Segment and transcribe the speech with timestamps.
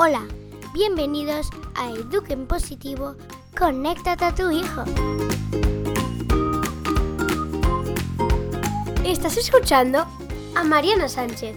[0.00, 0.28] Hola,
[0.72, 3.16] bienvenidos a Eduquen Positivo,
[3.58, 4.84] conéctate a tu hijo.
[9.04, 10.06] Estás escuchando
[10.54, 11.56] a Mariana Sánchez.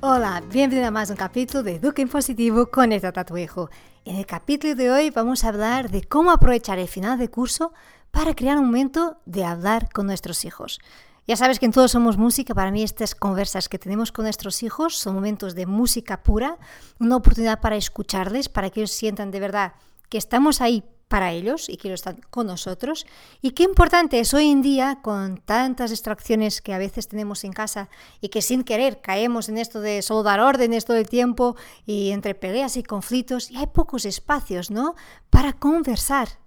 [0.00, 3.70] Hola, bienvenido a más un capítulo de Eduquen Positivo, conéctate a tu hijo.
[4.04, 7.72] En el capítulo de hoy vamos a hablar de cómo aprovechar el final de curso
[8.10, 10.78] para crear un momento de hablar con nuestros hijos.
[11.24, 14.64] Ya sabes que en Todos Somos Música, para mí estas conversas que tenemos con nuestros
[14.64, 16.58] hijos son momentos de música pura,
[16.98, 19.74] una oportunidad para escucharles, para que ellos sientan de verdad
[20.08, 23.06] que estamos ahí para ellos y que ellos están con nosotros.
[23.40, 27.52] Y qué importante es hoy en día, con tantas distracciones que a veces tenemos en
[27.52, 27.88] casa
[28.20, 31.54] y que sin querer caemos en esto de solo dar órdenes todo el tiempo
[31.86, 34.96] y entre peleas y conflictos, y hay pocos espacios, ¿no?
[35.30, 36.41] Para conversar,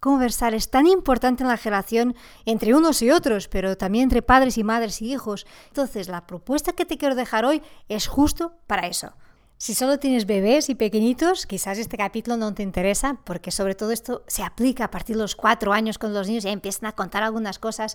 [0.00, 4.56] Conversar es tan importante en la relación entre unos y otros, pero también entre padres
[4.56, 5.46] y madres y hijos.
[5.68, 9.12] Entonces, la propuesta que te quiero dejar hoy es justo para eso.
[9.58, 13.90] Si solo tienes bebés y pequeñitos, quizás este capítulo no te interesa, porque sobre todo
[13.90, 16.92] esto se aplica a partir de los cuatro años con los niños, ya empiezan a
[16.92, 17.94] contar algunas cosas.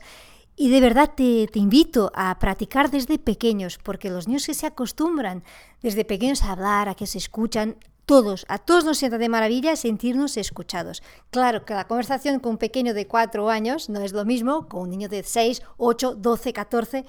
[0.56, 4.68] Y de verdad te, te, invito a practicar desde pequeños, porque los niños que se
[4.68, 5.44] acostumbran
[5.82, 9.76] desde pequeños a hablar, a que se escuchan, todos, a todos nos sienta de maravilla
[9.76, 11.02] sentirnos escuchados.
[11.32, 14.82] Claro que la conversación con un pequeño de 4 años no es lo mismo con
[14.82, 17.06] un niño de 6, 8, 12, 14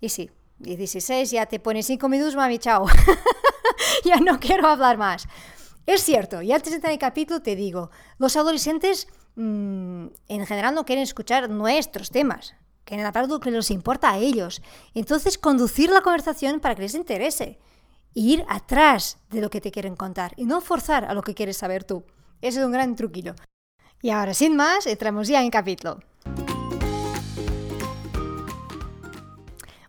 [0.00, 2.86] y sí, 16 ya te pones 5 minutos, mami, chao.
[4.04, 5.26] ya no quiero hablar más.
[5.86, 10.84] Es cierto, y antes de entrar capítulo te digo, los adolescentes mmm, en general no
[10.84, 14.62] quieren escuchar nuestros temas, quieren hablar lo que les importa a ellos.
[14.94, 17.58] Entonces, conducir la conversación para que les interese
[18.14, 21.56] ir atrás de lo que te quieren contar y no forzar a lo que quieres
[21.56, 22.04] saber tú.
[22.40, 23.34] Ese es un gran truquillo.
[24.00, 26.00] Y ahora, sin más, entramos ya en capítulo.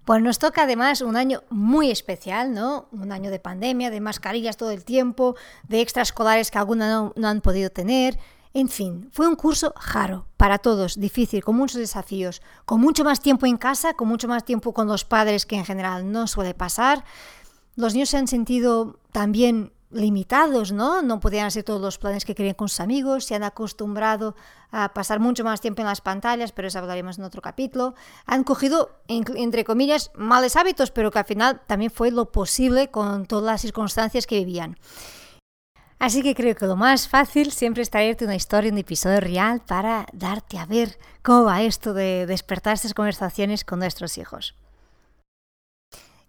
[0.06, 2.88] Bueno, nos toca además un año muy especial, ¿no?
[2.92, 5.36] Un año de pandemia, de mascarillas todo el tiempo,
[5.68, 8.20] de extraescolares que algunos no, no han podido tener.
[8.54, 13.20] En fin, fue un curso jaro para todos, difícil, con muchos desafíos, con mucho más
[13.20, 16.54] tiempo en casa, con mucho más tiempo con los padres que en general no suele
[16.54, 17.04] pasar.
[17.76, 21.02] Los niños se han sentido también limitados, ¿no?
[21.02, 24.36] No podían hacer todos los planes que querían con sus amigos, se han acostumbrado
[24.72, 27.96] a pasar mucho más tiempo en las pantallas, pero eso hablaremos en otro capítulo.
[28.26, 33.26] Han cogido, entre comillas, males hábitos, pero que al final también fue lo posible con
[33.26, 34.78] todas las circunstancias que vivían.
[35.98, 39.62] Así que creo que lo más fácil siempre es traerte una historia, un episodio real
[39.66, 44.56] para darte a ver cómo va esto de despertar estas conversaciones con nuestros hijos.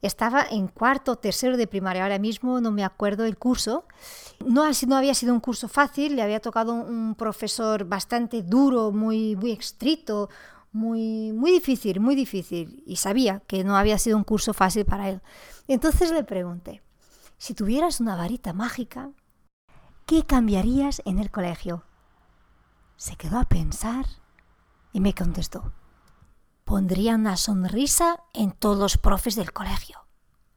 [0.02, 3.84] Estaba en cuarto o tercero de primaria, ahora mismo no me acuerdo el curso.
[4.44, 9.36] No, no había sido un curso fácil, le había tocado un profesor bastante duro, muy,
[9.36, 10.28] muy estricto,
[10.72, 12.82] muy, muy difícil, muy difícil.
[12.86, 15.22] Y sabía que no había sido un curso fácil para él.
[15.66, 16.82] Entonces le pregunté,
[17.38, 19.10] si tuvieras una varita mágica,
[20.04, 21.84] ¿qué cambiarías en el colegio?
[22.96, 24.06] Se quedó a pensar
[24.92, 25.72] y me contestó
[26.66, 30.04] pondría una sonrisa en todos los profes del colegio.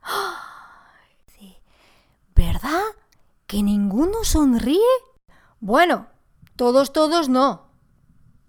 [2.36, 2.84] ¿Verdad?
[3.46, 4.80] ¿Que ninguno sonríe?
[5.60, 6.08] Bueno,
[6.56, 7.68] todos, todos no.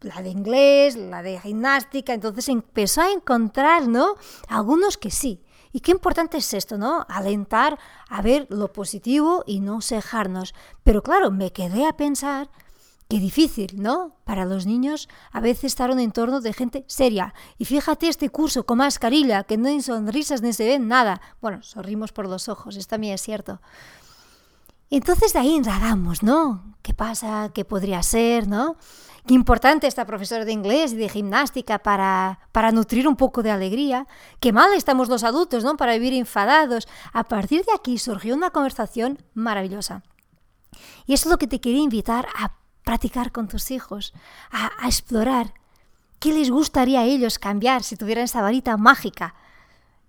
[0.00, 4.14] La de inglés, la de gimnástica, entonces empezó a encontrar, ¿no?
[4.48, 5.44] Algunos que sí.
[5.72, 7.04] Y qué importante es esto, ¿no?
[7.08, 7.78] Alentar
[8.08, 10.54] a ver lo positivo y no cejarnos.
[10.82, 12.48] Pero claro, me quedé a pensar
[13.10, 14.14] Qué difícil, ¿no?
[14.22, 17.34] Para los niños a veces estar en un entorno de gente seria.
[17.58, 21.20] Y fíjate este curso con mascarilla, que no hay sonrisas ni se ven nada.
[21.40, 23.60] Bueno, sonrimos por los ojos, esto también es cierto.
[24.90, 26.76] Entonces de ahí indagamos, ¿no?
[26.82, 27.50] ¿Qué pasa?
[27.52, 28.46] ¿Qué podría ser?
[28.46, 28.76] ¿No?
[29.26, 33.50] Qué importante esta profesora de inglés y de gimnástica para, para nutrir un poco de
[33.50, 34.06] alegría.
[34.38, 35.76] Qué mal estamos los adultos, ¿no?
[35.76, 36.86] Para vivir enfadados.
[37.12, 40.04] A partir de aquí surgió una conversación maravillosa.
[41.06, 42.59] Y eso es lo que te quería invitar a
[42.90, 44.12] practicar con tus hijos,
[44.50, 45.54] a, explorar
[46.18, 49.36] qué les gustaría a ellos cambiar si tuvieran esa varita mágica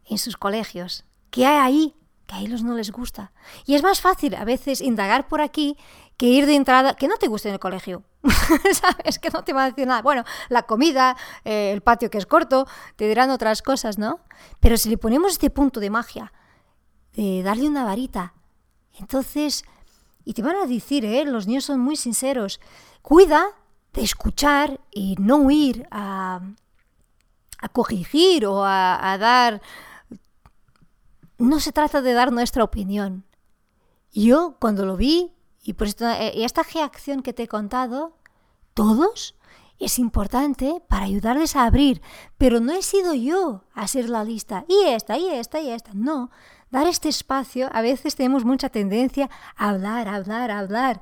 [0.07, 1.05] en sus colegios.
[1.29, 1.95] ¿Qué hay ahí
[2.25, 3.33] que a ellos no les gusta?
[3.67, 5.77] Y es más fácil a veces indagar por aquí
[6.17, 8.01] que ir de entrada, que no te guste en el colegio.
[8.73, 9.19] ¿Sabes?
[9.19, 10.01] Que no te va a decir nada.
[10.01, 11.15] Bueno, la comida,
[11.45, 12.65] eh, el patio que es corto,
[12.95, 14.21] te dirán otras cosas, ¿no?
[14.59, 16.33] Pero si le ponemos este punto de magia,
[17.13, 18.33] de darle una varita,
[19.00, 19.65] entonces
[20.31, 21.25] y te van a decir, ¿eh?
[21.25, 22.61] los niños son muy sinceros,
[23.01, 23.47] cuida
[23.91, 26.39] de escuchar y no huir a,
[27.57, 29.61] a corregir o a, dar...
[31.37, 33.25] No se trata de dar nuestra opinión.
[34.13, 35.33] Yo cuando lo vi,
[35.63, 38.15] y por esto, eh, esta reacción que te he contado,
[38.73, 39.35] todos
[39.85, 42.01] es importante para ayudarles a abrir,
[42.37, 45.91] pero no he sido yo a hacer la lista, y esta, y esta, y esta,
[45.93, 46.31] no.
[46.69, 51.01] Dar este espacio, a veces tenemos mucha tendencia a hablar, hablar, hablar,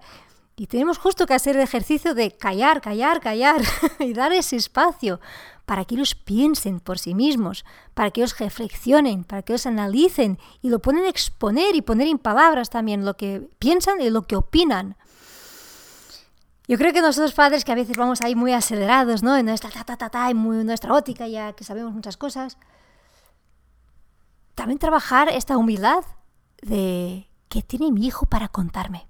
[0.55, 3.61] y tenemos justo que hacer el ejercicio de callar, callar, callar
[3.99, 5.21] y dar ese espacio
[5.65, 10.37] para que ellos piensen por sí mismos, para que ellos reflexionen, para que ellos analicen
[10.61, 14.35] y lo pueden exponer y poner en palabras también lo que piensan y lo que
[14.35, 14.97] opinan.
[16.69, 19.35] Yo creo que nosotros padres que a veces vamos ahí muy acelerados, ¿no?
[19.35, 22.59] En nuestra ta ta ta ta, en muy, nuestra ótica ya que sabemos muchas cosas.
[24.53, 26.03] También trabajar esta humildad
[26.61, 29.07] de qué tiene mi hijo para contarme.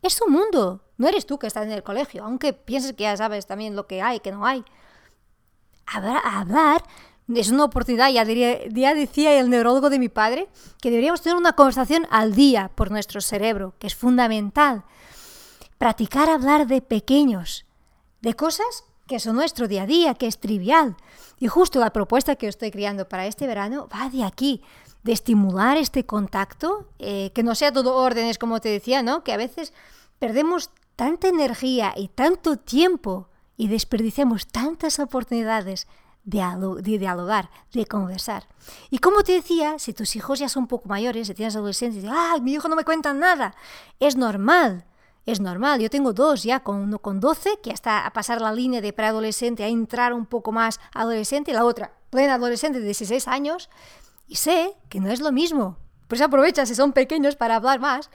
[0.00, 0.82] Es su mundo.
[0.96, 3.86] No eres tú que estás en el colegio, aunque pienses que ya sabes también lo
[3.86, 4.64] que hay, que no hay.
[5.84, 6.84] Hablar, hablar
[7.28, 10.48] es una oportunidad, ya, ya decía el neurólogo de mi padre,
[10.80, 14.84] que deberíamos tener una conversación al día por nuestro cerebro, que es fundamental.
[15.82, 17.66] Practicar hablar de pequeños,
[18.20, 20.96] de cosas que son nuestro día a día, que es trivial.
[21.40, 24.62] Y justo la propuesta que estoy creando para este verano va de aquí,
[25.02, 29.24] de estimular este contacto, eh, que no sea todo órdenes, como te decía, ¿no?
[29.24, 29.72] Que a veces
[30.20, 33.26] perdemos tanta energía y tanto tiempo
[33.56, 35.88] y desperdiciamos tantas oportunidades
[36.22, 38.46] de, dialogar, de conversar.
[38.88, 42.04] Y como te decía, si tus hijos ya son un poco mayores, si tienes adolescentes,
[42.08, 43.56] ¡ah, mi hijo no me cuenta nada!
[43.98, 44.84] Es normal,
[45.26, 45.80] es normal.
[45.80, 48.92] Yo tengo dos ya, con uno con 12, que está a pasar la línea de
[48.92, 53.70] preadolescente a entrar un poco más adolescente, y la otra plena adolescente de 16 años,
[54.28, 55.76] y sé que no es lo mismo.
[56.08, 58.10] Pues aprovecha si son pequeños para hablar más.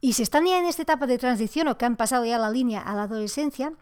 [0.00, 2.50] Y si están ya en esta etapa de transición o que han pasado ya la
[2.50, 3.72] línea a la adolescencia,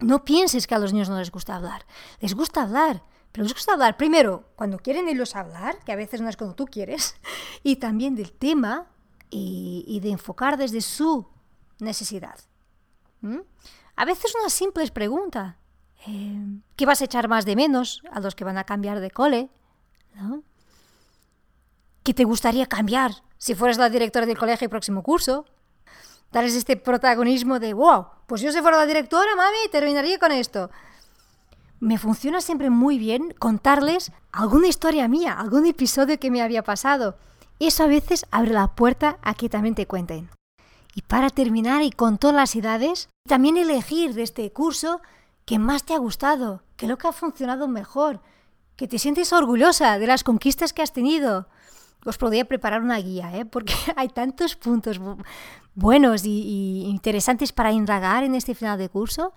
[0.00, 1.86] no pienses que a los niños no les gusta hablar.
[2.20, 3.02] Les gusta hablar.
[3.32, 6.54] Pero les gusta hablar primero cuando quieren ellos hablar, que a veces no es cuando
[6.54, 7.16] tú quieres,
[7.64, 8.86] y también del tema
[9.28, 11.26] y, de enfocar desde su
[11.78, 12.38] necesidad.
[13.20, 13.40] ¿Mm?
[13.96, 15.58] A veces una simple pregunta.
[16.06, 19.10] Eh, ¿Qué vas a echar más de menos a los que van a cambiar de
[19.10, 19.48] cole?
[20.14, 20.42] ¿No?
[22.02, 25.46] ¿Qué te gustaría cambiar si fueras la directora del colegio el próximo curso?
[26.32, 30.70] Darles este protagonismo de, wow, pues yo si fuera la directora, mami, terminaría con esto.
[31.80, 37.16] Me funciona siempre muy bien contarles alguna historia mía, algún episodio que me había pasado.
[37.58, 40.28] Eso a veces abre la puerta a que también te cuenten.
[40.94, 45.00] Y para terminar, y con todas las edades, también elegir de este curso
[45.44, 48.20] que más te ha gustado, que lo que ha funcionado mejor,
[48.76, 51.48] que te sientes orgullosa de las conquistas que has tenido,
[52.04, 53.44] os podría preparar una guía, ¿eh?
[53.44, 55.00] porque hay tantos puntos
[55.74, 59.32] buenos y, interesantes para indagar en este final de curso.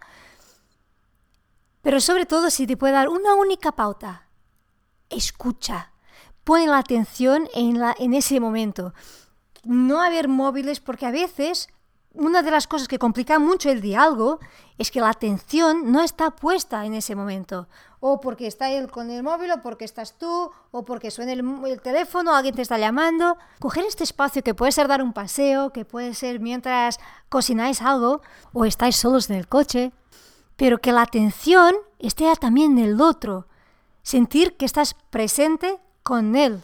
[1.81, 4.27] Pero sobre todo, si te puede dar una única pauta,
[5.09, 5.93] escucha,
[6.43, 8.93] pone la atención en ese momento.
[9.67, 11.67] No haber móviles, porque a veces
[12.13, 14.39] una de las cosas que complica mucho el diálogo
[14.77, 17.67] es que la atención no está puesta en ese momento.
[17.99, 21.43] O porque está él con el móvil, o porque estás tú, o porque suena el,
[21.65, 23.37] el, teléfono, alguien te está llamando.
[23.59, 26.99] Coger este espacio que puede ser dar un paseo, que puede ser mientras
[27.29, 28.21] cocináis algo,
[28.53, 29.91] o estáis solos en el coche,
[30.55, 33.47] pero que la atención esté también en el otro.
[34.01, 36.63] Sentir que estás presente con él.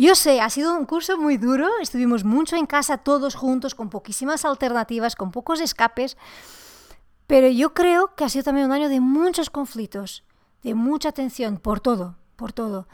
[0.00, 3.90] Yo sé, ha sido un curso muy duro, estuvimos mucho en casa todos juntos, con
[3.90, 6.16] poquísimas alternativas, con pocos escapes,
[7.26, 10.22] pero yo creo que ha sido también un año de muchos conflictos,
[10.62, 12.86] de mucha tensión, por todo, por todo.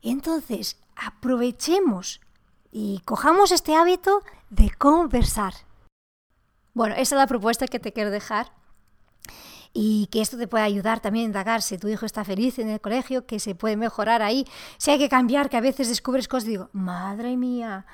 [0.00, 2.22] Entonces, aprovechemos
[2.72, 5.52] y cojamos este hábito de conversar.
[6.72, 8.52] Bueno, esa es la propuesta que te quiero dejar
[9.80, 12.68] y que esto te puede ayudar también a indagar si tu hijo está feliz en
[12.68, 14.44] el colegio, que se puede mejorar ahí,
[14.76, 17.86] si hay que cambiar, que a veces descubres cosas y digo, madre mía,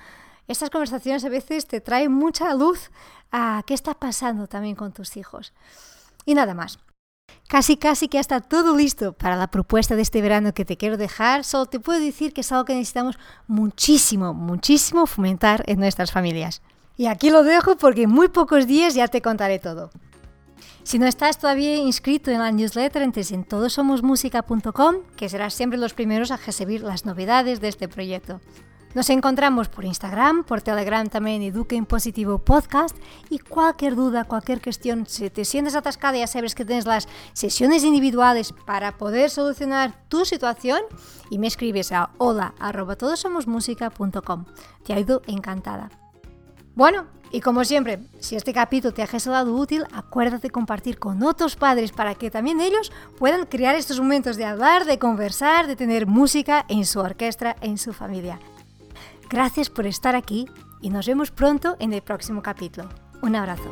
[0.49, 2.91] estas conversaciones a veces te traen mucha luz
[3.31, 5.53] a qué está pasando también con tus hijos.
[6.25, 6.79] Y nada más.
[7.49, 10.97] Casi, casi que está todo listo para la propuesta de este verano que te quiero
[10.97, 11.45] dejar.
[11.45, 16.63] Solo te puedo decir que es algo que necesitamos muchísimo, muchísimo fomentar en nuestras familias.
[16.97, 19.91] Y aquí lo dejo porque en muy pocos días ya te contaré todo.
[20.85, 25.95] Si no estás todavía inscrito en la newsletter, entres en todosomosmusica.com, que serás siempre los
[25.95, 28.43] primeros a recibir las novedades de este proyecto.
[28.95, 32.95] Nos encontramos por Instagram, por Telegram también Eduque en Positivo Podcast
[33.31, 37.83] y cualquier duda, cualquier cuestión, si te sientes atascada ya sabes que tienes las sesiones
[37.83, 40.81] individuales para poder solucionar tu situación
[41.31, 42.55] y me escribes a hola
[44.85, 45.91] Te ayudo encantada.
[46.77, 51.57] Bueno, y como siempre, si este capítulo te ha resultado útil, acuérdate compartir con otros
[51.57, 56.07] padres para que también ellos puedan crear estos momentos de hablar, de conversar, de tener
[56.07, 58.39] música en su orquesta, en su familia.
[59.29, 60.47] Gracias por estar aquí
[60.81, 62.89] y nos vemos pronto en el próximo capítulo.
[63.21, 63.69] Un abrazo.